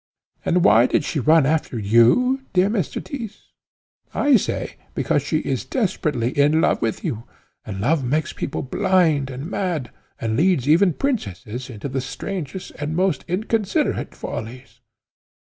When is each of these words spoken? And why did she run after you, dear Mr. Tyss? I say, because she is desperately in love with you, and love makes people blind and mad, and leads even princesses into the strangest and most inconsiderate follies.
And 0.43 0.63
why 0.65 0.87
did 0.87 1.03
she 1.03 1.19
run 1.19 1.45
after 1.45 1.77
you, 1.77 2.41
dear 2.53 2.71
Mr. 2.71 2.99
Tyss? 3.03 3.51
I 4.15 4.35
say, 4.35 4.77
because 4.95 5.21
she 5.21 5.37
is 5.41 5.63
desperately 5.63 6.31
in 6.35 6.59
love 6.59 6.81
with 6.81 7.03
you, 7.03 7.25
and 7.67 7.79
love 7.79 8.03
makes 8.03 8.33
people 8.33 8.63
blind 8.63 9.29
and 9.29 9.45
mad, 9.45 9.91
and 10.19 10.35
leads 10.35 10.67
even 10.67 10.93
princesses 10.93 11.69
into 11.69 11.87
the 11.87 12.01
strangest 12.01 12.71
and 12.79 12.95
most 12.95 13.23
inconsiderate 13.27 14.15
follies. 14.15 14.79